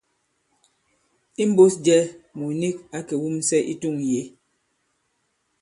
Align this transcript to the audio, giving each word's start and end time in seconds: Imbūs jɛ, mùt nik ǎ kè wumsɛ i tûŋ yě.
Imbūs 1.43 1.73
jɛ, 1.85 1.97
mùt 2.37 2.55
nik 2.61 2.75
ǎ 2.97 2.99
kè 3.07 3.15
wumsɛ 3.21 3.57
i 3.71 3.73
tûŋ 3.81 3.95
yě. 4.09 4.21